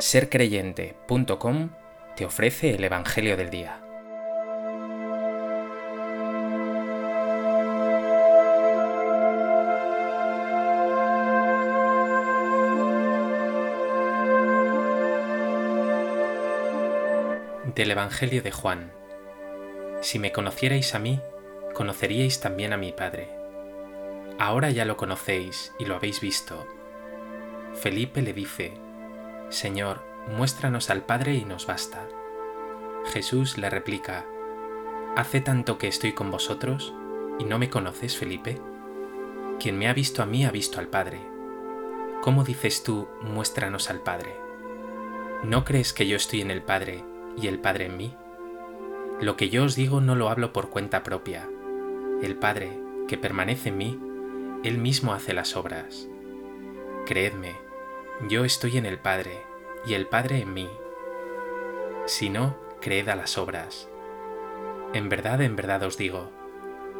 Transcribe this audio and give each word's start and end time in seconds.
sercreyente.com 0.00 1.70
te 2.16 2.24
ofrece 2.24 2.70
el 2.74 2.84
Evangelio 2.84 3.36
del 3.36 3.50
Día. 3.50 3.80
Del 17.74 17.90
Evangelio 17.90 18.42
de 18.42 18.50
Juan. 18.52 18.92
Si 20.00 20.18
me 20.18 20.32
conocierais 20.32 20.94
a 20.94 21.00
mí, 21.00 21.20
conoceríais 21.74 22.40
también 22.40 22.72
a 22.72 22.76
mi 22.76 22.92
Padre. 22.92 23.28
Ahora 24.38 24.70
ya 24.70 24.84
lo 24.84 24.96
conocéis 24.96 25.72
y 25.78 25.84
lo 25.86 25.96
habéis 25.96 26.20
visto. 26.20 26.66
Felipe 27.74 28.22
le 28.22 28.32
dice, 28.32 28.72
Señor, 29.50 30.02
muéstranos 30.36 30.90
al 30.90 31.02
Padre 31.02 31.34
y 31.34 31.44
nos 31.44 31.66
basta. 31.66 32.06
Jesús 33.06 33.56
le 33.56 33.70
replica, 33.70 34.26
¿Hace 35.16 35.40
tanto 35.40 35.78
que 35.78 35.88
estoy 35.88 36.12
con 36.12 36.30
vosotros 36.30 36.94
y 37.38 37.44
no 37.44 37.58
me 37.58 37.70
conoces, 37.70 38.16
Felipe? 38.16 38.60
Quien 39.58 39.78
me 39.78 39.88
ha 39.88 39.94
visto 39.94 40.22
a 40.22 40.26
mí 40.26 40.44
ha 40.44 40.50
visto 40.50 40.78
al 40.78 40.88
Padre. 40.88 41.18
¿Cómo 42.20 42.44
dices 42.44 42.82
tú, 42.82 43.08
muéstranos 43.22 43.90
al 43.90 44.00
Padre? 44.00 44.36
¿No 45.42 45.64
crees 45.64 45.92
que 45.92 46.06
yo 46.06 46.16
estoy 46.16 46.42
en 46.42 46.50
el 46.50 46.62
Padre 46.62 47.02
y 47.36 47.46
el 47.46 47.58
Padre 47.58 47.86
en 47.86 47.96
mí? 47.96 48.14
Lo 49.20 49.36
que 49.36 49.48
yo 49.48 49.64
os 49.64 49.74
digo 49.74 50.00
no 50.00 50.14
lo 50.14 50.28
hablo 50.28 50.52
por 50.52 50.68
cuenta 50.68 51.02
propia. 51.02 51.48
El 52.22 52.36
Padre, 52.36 52.78
que 53.08 53.16
permanece 53.16 53.70
en 53.70 53.78
mí, 53.78 54.00
Él 54.62 54.78
mismo 54.78 55.14
hace 55.14 55.32
las 55.32 55.56
obras. 55.56 56.06
Creedme, 57.06 57.67
yo 58.26 58.44
estoy 58.44 58.78
en 58.78 58.86
el 58.86 58.98
Padre, 58.98 59.44
y 59.86 59.94
el 59.94 60.06
Padre 60.08 60.40
en 60.40 60.52
mí. 60.52 60.68
Si 62.06 62.30
no, 62.30 62.56
creed 62.80 63.08
a 63.08 63.14
las 63.14 63.38
obras. 63.38 63.88
En 64.92 65.08
verdad, 65.08 65.40
en 65.40 65.54
verdad 65.54 65.84
os 65.84 65.96
digo, 65.96 66.32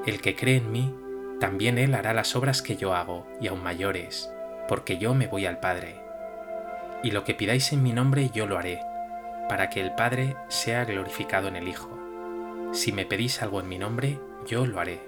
el 0.07 0.21
que 0.21 0.37
cree 0.37 0.59
en 0.59 0.71
mí, 0.71 0.95
también 1.41 1.77
él 1.77 1.95
hará 1.95 2.15
las 2.15 2.37
obras 2.37 2.63
que 2.63 2.77
yo 2.77 2.95
hago, 2.95 3.27
y 3.41 3.49
aún 3.49 3.65
mayores, 3.65 4.31
porque 4.69 4.99
yo 4.99 5.13
me 5.15 5.27
voy 5.27 5.47
al 5.47 5.59
Padre. 5.59 6.01
Y 7.03 7.11
lo 7.11 7.25
que 7.25 7.35
pidáis 7.35 7.73
en 7.73 7.83
mi 7.83 7.93
nombre 7.93 8.31
yo 8.33 8.47
lo 8.47 8.57
haré, 8.57 8.81
para 9.49 9.71
que 9.71 9.81
el 9.81 9.95
Padre 9.95 10.37
sea 10.47 10.85
glorificado 10.85 11.49
en 11.49 11.57
el 11.57 11.67
Hijo. 11.67 11.99
Si 12.73 12.93
me 12.93 13.07
pedís 13.07 13.43
algo 13.43 13.61
en 13.61 13.69
mi 13.69 13.79
nombre, 13.79 14.21
yo 14.47 14.67
lo 14.67 14.79
haré. 14.79 15.08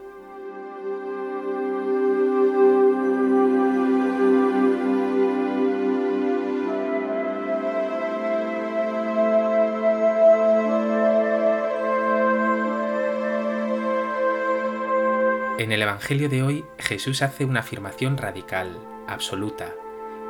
En 15.61 15.73
el 15.73 15.83
Evangelio 15.83 16.31
de 16.31 16.43
hoy 16.43 16.65
Jesús 16.79 17.21
hace 17.21 17.45
una 17.45 17.61
afirmación 17.61 18.17
radical, 18.17 18.81
absoluta, 19.07 19.75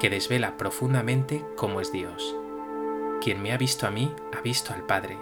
que 0.00 0.10
desvela 0.10 0.56
profundamente 0.56 1.44
cómo 1.54 1.80
es 1.80 1.92
Dios. 1.92 2.34
Quien 3.20 3.40
me 3.40 3.52
ha 3.52 3.56
visto 3.56 3.86
a 3.86 3.92
mí, 3.92 4.12
ha 4.36 4.40
visto 4.40 4.74
al 4.74 4.84
Padre. 4.86 5.16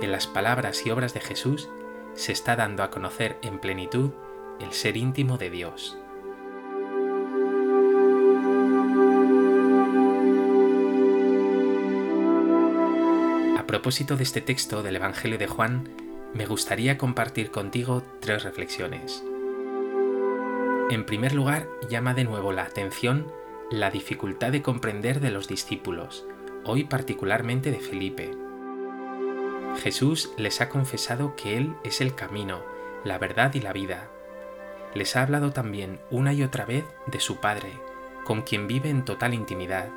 En 0.00 0.10
las 0.10 0.26
palabras 0.26 0.86
y 0.86 0.90
obras 0.90 1.12
de 1.12 1.20
Jesús 1.20 1.68
se 2.14 2.32
está 2.32 2.56
dando 2.56 2.82
a 2.82 2.90
conocer 2.90 3.36
en 3.42 3.58
plenitud 3.58 4.12
el 4.60 4.72
ser 4.72 4.96
íntimo 4.96 5.36
de 5.36 5.50
Dios. 5.50 5.98
A 13.58 13.66
propósito 13.66 14.16
de 14.16 14.22
este 14.22 14.40
texto 14.40 14.82
del 14.82 14.96
Evangelio 14.96 15.36
de 15.36 15.48
Juan, 15.48 16.05
me 16.36 16.44
gustaría 16.44 16.98
compartir 16.98 17.50
contigo 17.50 18.02
tres 18.20 18.44
reflexiones. 18.44 19.24
En 20.90 21.06
primer 21.06 21.34
lugar, 21.34 21.66
llama 21.88 22.12
de 22.12 22.24
nuevo 22.24 22.52
la 22.52 22.64
atención 22.64 23.32
la 23.70 23.90
dificultad 23.90 24.52
de 24.52 24.60
comprender 24.60 25.20
de 25.20 25.30
los 25.30 25.48
discípulos, 25.48 26.26
hoy 26.64 26.84
particularmente 26.84 27.70
de 27.70 27.80
Felipe. 27.80 28.30
Jesús 29.82 30.30
les 30.36 30.60
ha 30.60 30.68
confesado 30.68 31.34
que 31.36 31.56
Él 31.56 31.74
es 31.84 32.02
el 32.02 32.14
camino, 32.14 32.62
la 33.02 33.18
verdad 33.18 33.54
y 33.54 33.60
la 33.60 33.72
vida. 33.72 34.08
Les 34.94 35.16
ha 35.16 35.22
hablado 35.22 35.52
también 35.52 36.00
una 36.10 36.34
y 36.34 36.42
otra 36.42 36.66
vez 36.66 36.84
de 37.06 37.18
su 37.18 37.36
Padre, 37.38 37.72
con 38.24 38.42
quien 38.42 38.68
vive 38.68 38.90
en 38.90 39.06
total 39.06 39.32
intimidad. 39.32 39.88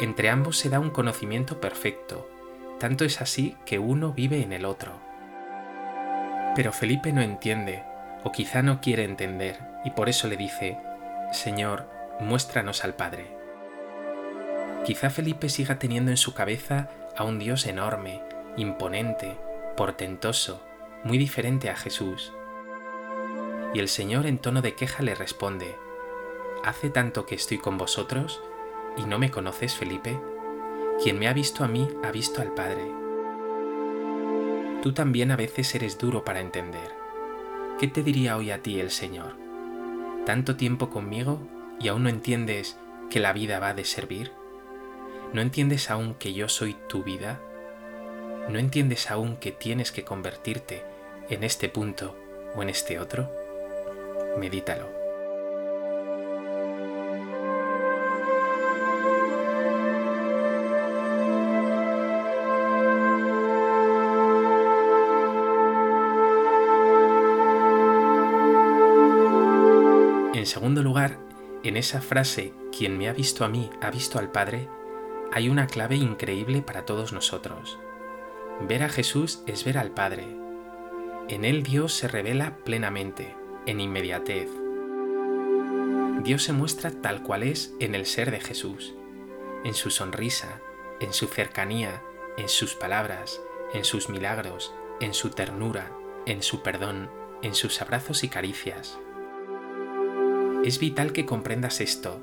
Entre 0.00 0.30
ambos 0.30 0.56
se 0.56 0.70
da 0.70 0.80
un 0.80 0.90
conocimiento 0.90 1.60
perfecto, 1.60 2.28
tanto 2.80 3.04
es 3.04 3.20
así 3.20 3.54
que 3.66 3.78
uno 3.78 4.12
vive 4.14 4.42
en 4.42 4.52
el 4.52 4.64
otro. 4.64 5.07
Pero 6.58 6.72
Felipe 6.72 7.12
no 7.12 7.22
entiende, 7.22 7.84
o 8.24 8.32
quizá 8.32 8.62
no 8.62 8.80
quiere 8.80 9.04
entender, 9.04 9.60
y 9.84 9.92
por 9.92 10.08
eso 10.08 10.26
le 10.26 10.36
dice, 10.36 10.76
Señor, 11.30 11.88
muéstranos 12.18 12.82
al 12.82 12.96
Padre. 12.96 13.28
Quizá 14.84 15.08
Felipe 15.08 15.50
siga 15.50 15.78
teniendo 15.78 16.10
en 16.10 16.16
su 16.16 16.34
cabeza 16.34 16.88
a 17.16 17.22
un 17.22 17.38
Dios 17.38 17.64
enorme, 17.64 18.24
imponente, 18.56 19.36
portentoso, 19.76 20.60
muy 21.04 21.16
diferente 21.16 21.70
a 21.70 21.76
Jesús. 21.76 22.32
Y 23.72 23.78
el 23.78 23.88
Señor 23.88 24.26
en 24.26 24.38
tono 24.38 24.60
de 24.60 24.74
queja 24.74 25.04
le 25.04 25.14
responde, 25.14 25.76
¿Hace 26.64 26.90
tanto 26.90 27.24
que 27.24 27.36
estoy 27.36 27.58
con 27.58 27.78
vosotros 27.78 28.42
y 28.96 29.04
no 29.04 29.20
me 29.20 29.30
conoces, 29.30 29.76
Felipe? 29.76 30.18
Quien 31.04 31.20
me 31.20 31.28
ha 31.28 31.32
visto 31.32 31.62
a 31.62 31.68
mí 31.68 31.88
ha 32.02 32.10
visto 32.10 32.42
al 32.42 32.52
Padre. 32.52 33.07
Tú 34.82 34.92
también 34.92 35.32
a 35.32 35.36
veces 35.36 35.74
eres 35.74 35.98
duro 35.98 36.24
para 36.24 36.40
entender. 36.40 36.92
¿Qué 37.80 37.88
te 37.88 38.02
diría 38.02 38.36
hoy 38.36 38.52
a 38.52 38.62
ti 38.62 38.78
el 38.78 38.90
Señor? 38.90 39.36
¿Tanto 40.24 40.56
tiempo 40.56 40.88
conmigo 40.88 41.40
y 41.80 41.88
aún 41.88 42.04
no 42.04 42.08
entiendes 42.08 42.78
que 43.10 43.18
la 43.18 43.32
vida 43.32 43.58
va 43.58 43.74
de 43.74 43.84
servir? 43.84 44.30
¿No 45.32 45.40
entiendes 45.40 45.90
aún 45.90 46.14
que 46.14 46.32
yo 46.32 46.48
soy 46.48 46.76
tu 46.88 47.02
vida? 47.02 47.40
¿No 48.48 48.58
entiendes 48.58 49.10
aún 49.10 49.36
que 49.36 49.52
tienes 49.52 49.90
que 49.90 50.04
convertirte 50.04 50.84
en 51.28 51.44
este 51.44 51.68
punto 51.68 52.16
o 52.54 52.62
en 52.62 52.68
este 52.68 52.98
otro? 53.00 53.30
Medítalo. 54.38 54.97
En 70.38 70.46
segundo 70.46 70.84
lugar, 70.84 71.18
en 71.64 71.76
esa 71.76 72.00
frase, 72.00 72.52
quien 72.70 72.96
me 72.96 73.08
ha 73.08 73.12
visto 73.12 73.44
a 73.44 73.48
mí 73.48 73.70
ha 73.80 73.90
visto 73.90 74.20
al 74.20 74.30
Padre, 74.30 74.68
hay 75.32 75.48
una 75.48 75.66
clave 75.66 75.96
increíble 75.96 76.62
para 76.62 76.84
todos 76.84 77.12
nosotros. 77.12 77.76
Ver 78.60 78.84
a 78.84 78.88
Jesús 78.88 79.42
es 79.48 79.64
ver 79.64 79.78
al 79.78 79.90
Padre. 79.90 80.28
En 81.28 81.44
Él 81.44 81.64
Dios 81.64 81.92
se 81.92 82.06
revela 82.06 82.56
plenamente, 82.58 83.34
en 83.66 83.80
inmediatez. 83.80 84.48
Dios 86.22 86.44
se 86.44 86.52
muestra 86.52 86.92
tal 86.92 87.24
cual 87.24 87.42
es 87.42 87.74
en 87.80 87.96
el 87.96 88.06
ser 88.06 88.30
de 88.30 88.38
Jesús, 88.38 88.94
en 89.64 89.74
su 89.74 89.90
sonrisa, 89.90 90.60
en 91.00 91.12
su 91.12 91.26
cercanía, 91.26 92.00
en 92.36 92.48
sus 92.48 92.76
palabras, 92.76 93.40
en 93.74 93.84
sus 93.84 94.08
milagros, 94.08 94.72
en 95.00 95.14
su 95.14 95.30
ternura, 95.30 95.90
en 96.26 96.44
su 96.44 96.62
perdón, 96.62 97.10
en 97.42 97.56
sus 97.56 97.82
abrazos 97.82 98.22
y 98.22 98.28
caricias. 98.28 99.00
Es 100.64 100.78
vital 100.78 101.12
que 101.12 101.24
comprendas 101.24 101.80
esto, 101.80 102.20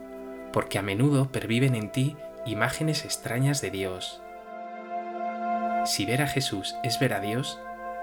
porque 0.51 0.77
a 0.77 0.81
menudo 0.81 1.31
perviven 1.31 1.75
en 1.75 1.91
ti 1.91 2.15
imágenes 2.45 3.05
extrañas 3.05 3.61
de 3.61 3.71
Dios. 3.71 4.21
Si 5.85 6.05
ver 6.05 6.21
a 6.21 6.27
Jesús 6.27 6.75
es 6.83 6.99
ver 6.99 7.13
a 7.13 7.19
Dios, 7.19 7.59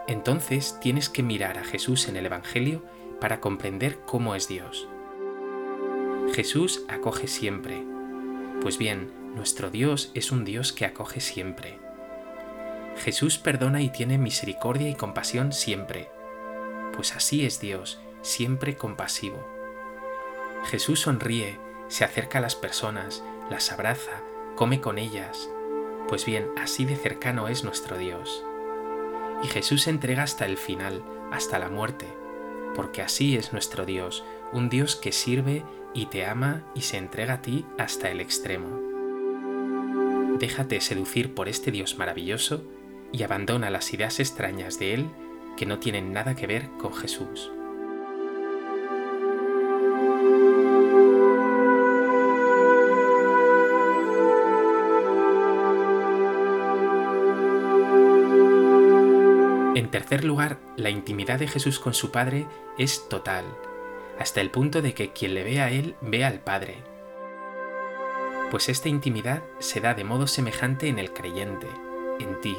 entonces 0.08 0.78
tienes 0.80 1.08
que 1.08 1.22
mirar 1.22 1.58
a 1.58 1.64
Jesús 1.64 2.08
en 2.08 2.16
el 2.16 2.26
Evangelio 2.26 2.82
para 3.20 3.40
comprender 3.40 4.00
cómo 4.06 4.34
es 4.34 4.48
Dios. 4.48 4.88
Jesús 6.34 6.84
acoge 6.88 7.28
siempre. 7.28 7.84
Pues 8.62 8.78
bien, 8.78 9.12
nuestro 9.34 9.70
Dios 9.70 10.10
es 10.14 10.32
un 10.32 10.44
Dios 10.44 10.72
que 10.72 10.86
acoge 10.86 11.20
siempre. 11.20 11.78
Jesús 12.96 13.38
perdona 13.38 13.82
y 13.82 13.90
tiene 13.90 14.18
misericordia 14.18 14.88
y 14.88 14.94
compasión 14.94 15.52
siempre. 15.52 16.08
Pues 16.94 17.14
así 17.14 17.44
es 17.44 17.60
Dios, 17.60 18.00
siempre 18.22 18.76
compasivo. 18.76 19.51
Jesús 20.64 21.00
sonríe, 21.00 21.58
se 21.88 22.04
acerca 22.04 22.38
a 22.38 22.40
las 22.40 22.56
personas, 22.56 23.22
las 23.50 23.72
abraza, 23.72 24.22
come 24.56 24.80
con 24.80 24.98
ellas. 24.98 25.50
Pues 26.08 26.24
bien, 26.24 26.48
así 26.56 26.84
de 26.84 26.96
cercano 26.96 27.48
es 27.48 27.64
nuestro 27.64 27.98
Dios. 27.98 28.44
Y 29.42 29.48
Jesús 29.48 29.82
se 29.82 29.90
entrega 29.90 30.22
hasta 30.22 30.46
el 30.46 30.56
final, 30.56 31.02
hasta 31.32 31.58
la 31.58 31.68
muerte, 31.68 32.06
porque 32.74 33.02
así 33.02 33.36
es 33.36 33.52
nuestro 33.52 33.84
Dios, 33.84 34.24
un 34.52 34.68
Dios 34.68 34.96
que 34.96 35.12
sirve 35.12 35.64
y 35.94 36.06
te 36.06 36.24
ama 36.24 36.62
y 36.74 36.82
se 36.82 36.96
entrega 36.96 37.34
a 37.34 37.42
ti 37.42 37.66
hasta 37.78 38.10
el 38.10 38.20
extremo. 38.20 38.80
déjate 40.38 40.80
seducir 40.80 41.34
por 41.34 41.48
este 41.48 41.70
Dios 41.70 41.98
maravilloso 41.98 42.64
y 43.12 43.22
abandona 43.22 43.70
las 43.70 43.92
ideas 43.92 44.18
extrañas 44.18 44.78
de 44.78 44.94
Él 44.94 45.10
que 45.56 45.66
no 45.66 45.78
tienen 45.78 46.12
nada 46.12 46.34
que 46.34 46.46
ver 46.46 46.68
con 46.78 46.94
Jesús. 46.94 47.50
En 59.74 59.90
tercer 59.90 60.22
lugar, 60.22 60.58
la 60.76 60.90
intimidad 60.90 61.38
de 61.38 61.48
Jesús 61.48 61.78
con 61.80 61.94
su 61.94 62.12
Padre 62.12 62.46
es 62.76 63.08
total, 63.08 63.46
hasta 64.18 64.42
el 64.42 64.50
punto 64.50 64.82
de 64.82 64.92
que 64.92 65.12
quien 65.12 65.32
le 65.32 65.44
ve 65.44 65.62
a 65.62 65.70
Él 65.70 65.96
ve 66.02 66.26
al 66.26 66.40
Padre. 66.40 66.76
Pues 68.50 68.68
esta 68.68 68.90
intimidad 68.90 69.42
se 69.60 69.80
da 69.80 69.94
de 69.94 70.04
modo 70.04 70.26
semejante 70.26 70.88
en 70.88 70.98
el 70.98 71.14
creyente, 71.14 71.68
en 72.20 72.38
ti. 72.42 72.54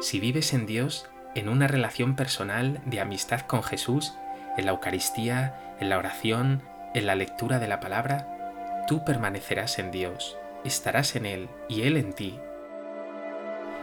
Si 0.00 0.18
vives 0.18 0.54
en 0.54 0.64
Dios, 0.64 1.10
en 1.34 1.50
una 1.50 1.68
relación 1.68 2.16
personal 2.16 2.80
de 2.86 3.00
amistad 3.00 3.42
con 3.42 3.62
Jesús, 3.62 4.14
en 4.56 4.64
la 4.64 4.72
Eucaristía, 4.72 5.76
en 5.78 5.90
la 5.90 5.98
oración, 5.98 6.62
en 6.94 7.04
la 7.04 7.16
lectura 7.16 7.58
de 7.58 7.68
la 7.68 7.80
palabra, 7.80 8.84
tú 8.88 9.04
permanecerás 9.04 9.78
en 9.78 9.90
Dios, 9.90 10.38
estarás 10.64 11.16
en 11.16 11.26
Él 11.26 11.48
y 11.68 11.82
Él 11.82 11.98
en 11.98 12.14
ti. 12.14 12.40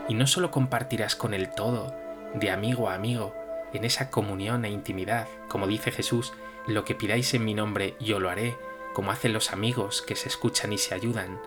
Y 0.08 0.14
no 0.14 0.28
solo 0.28 0.52
compartirás 0.52 1.16
con 1.16 1.34
Él 1.34 1.50
todo, 1.50 1.96
de 2.34 2.52
amigo 2.52 2.90
a 2.90 2.96
amigo, 2.96 3.36
en 3.74 3.84
esa 3.84 4.10
comunión 4.10 4.66
e 4.66 4.70
intimidad, 4.70 5.28
como 5.48 5.68
dice 5.68 5.92
Jesús, 5.92 6.34
lo 6.68 6.84
que 6.84 6.96
pidáis 6.96 7.34
en 7.34 7.46
mi 7.46 7.54
nombre 7.54 7.96
yo 8.00 8.20
lo 8.20 8.30
haré, 8.30 8.58
como 8.94 9.12
hacen 9.12 9.34
los 9.34 9.52
amigos 9.52 10.02
que 10.02 10.16
se 10.16 10.30
escuchan 10.30 10.74
y 10.74 10.78
se 10.78 10.96
ayudan, 10.96 11.40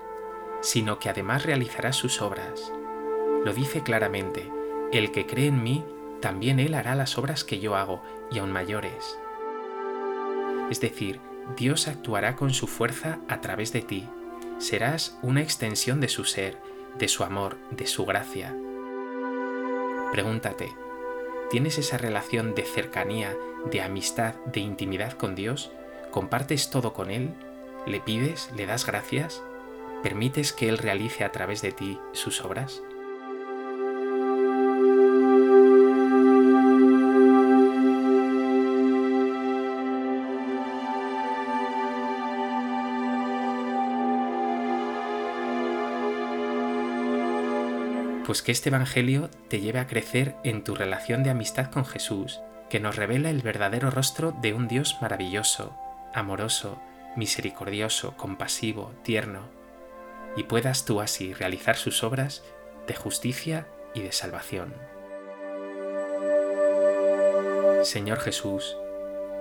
sino 0.60 0.98
que 0.98 1.08
además 1.08 1.44
realizarás 1.44 1.96
sus 1.96 2.22
obras. 2.22 2.72
Lo 3.44 3.52
dice 3.52 3.82
claramente, 3.82 4.50
el 4.92 5.12
que 5.12 5.26
cree 5.26 5.46
en 5.46 5.62
mí, 5.62 5.84
también 6.20 6.60
él 6.60 6.74
hará 6.74 6.94
las 6.94 7.16
obras 7.16 7.44
que 7.44 7.58
yo 7.60 7.76
hago, 7.76 8.02
y 8.30 8.38
aún 8.38 8.52
mayores. 8.52 9.18
Es 10.70 10.80
decir, 10.80 11.20
Dios 11.56 11.88
actuará 11.88 12.36
con 12.36 12.52
su 12.52 12.66
fuerza 12.66 13.18
a 13.28 13.40
través 13.40 13.72
de 13.72 13.80
ti. 13.82 14.08
Serás 14.58 15.18
una 15.22 15.40
extensión 15.40 16.00
de 16.00 16.08
su 16.08 16.24
ser, 16.24 16.58
de 16.98 17.08
su 17.08 17.25
amor, 17.25 17.56
de 17.70 17.87
su 17.87 18.04
gracia. 18.04 18.54
Pregúntate, 20.12 20.72
¿tienes 21.50 21.78
esa 21.78 21.98
relación 21.98 22.54
de 22.54 22.62
cercanía, 22.62 23.37
de 23.70 23.82
amistad, 23.82 24.34
de 24.46 24.60
intimidad 24.60 25.12
con 25.12 25.34
Dios? 25.34 25.70
¿Compartes 26.10 26.70
todo 26.70 26.92
con 26.92 27.10
Él? 27.10 27.34
¿Le 27.87 28.00
pides? 28.00 28.50
¿Le 28.56 28.66
das 28.66 28.87
gracias? 28.87 29.42
¿Permites 30.02 30.52
que 30.52 30.69
Él 30.69 30.78
realice 30.78 31.25
a 31.25 31.32
través 31.32 31.62
de 31.62 31.72
ti 31.72 31.98
sus 32.12 32.44
obras? 32.44 32.82
Pues 48.31 48.43
que 48.43 48.53
este 48.53 48.69
Evangelio 48.69 49.29
te 49.49 49.61
lleve 49.61 49.81
a 49.81 49.88
crecer 49.88 50.37
en 50.44 50.62
tu 50.62 50.77
relación 50.77 51.25
de 51.25 51.31
amistad 51.31 51.73
con 51.73 51.85
Jesús, 51.85 52.38
que 52.69 52.79
nos 52.79 52.94
revela 52.94 53.29
el 53.29 53.43
verdadero 53.43 53.91
rostro 53.91 54.32
de 54.41 54.55
un 54.55 54.69
Dios 54.69 54.99
maravilloso, 55.00 55.77
amoroso, 56.15 56.81
misericordioso, 57.17 58.17
compasivo, 58.17 58.93
tierno, 59.03 59.49
y 60.37 60.44
puedas 60.44 60.85
tú 60.85 61.00
así 61.00 61.35
realizar 61.35 61.75
sus 61.75 62.05
obras 62.05 62.44
de 62.87 62.94
justicia 62.94 63.67
y 63.94 64.03
de 64.03 64.12
salvación. 64.12 64.75
Señor 67.82 68.21
Jesús, 68.21 68.77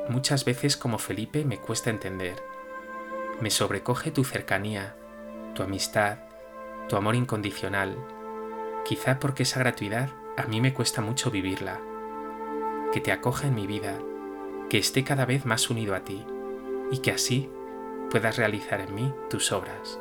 muchas 0.10 0.46
veces 0.46 0.78
como 0.78 0.98
Felipe 0.98 1.46
me 1.46 1.60
cuesta 1.60 1.92
entender. 1.92 2.42
Me 3.40 3.52
sobrecoge 3.52 4.10
tu 4.10 4.24
cercanía, 4.24 4.96
tu 5.54 5.62
amistad, 5.62 6.18
tu 6.88 6.96
amor 6.96 7.14
incondicional, 7.14 7.96
quizá 8.86 9.20
porque 9.20 9.44
esa 9.44 9.60
gratuidad 9.60 10.10
a 10.38 10.44
mí 10.44 10.62
me 10.62 10.74
cuesta 10.74 11.02
mucho 11.02 11.32
vivirla. 11.32 11.80
Que 12.92 13.02
te 13.02 13.12
acoja 13.12 13.48
en 13.48 13.56
mi 13.56 13.68
vida, 13.68 14.00
que 14.70 14.78
esté 14.78 15.04
cada 15.04 15.26
vez 15.26 15.46
más 15.46 15.70
unido 15.70 15.96
a 15.96 16.04
ti 16.04 16.26
y 16.92 17.00
que 17.00 17.12
así 17.12 17.50
puedas 18.10 18.38
realizar 18.38 18.82
en 18.82 18.96
mí 18.96 19.14
tus 19.30 19.52
obras. 19.52 20.00